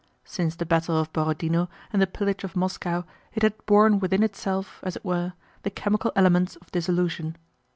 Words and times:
Since 0.25 0.55
the 0.55 0.65
battle 0.65 0.99
of 0.99 1.13
Borodinó 1.13 1.67
and 1.93 2.01
the 2.01 2.07
pillage 2.07 2.43
of 2.43 2.55
Moscow 2.55 3.03
it 3.35 3.43
had 3.43 3.63
borne 3.67 3.99
within 3.99 4.23
itself, 4.23 4.79
as 4.81 4.95
it 4.95 5.05
were, 5.05 5.33
the 5.61 5.69
chemical 5.69 6.11
elements 6.15 6.55
of 6.55 6.71
dissolution. 6.71 7.37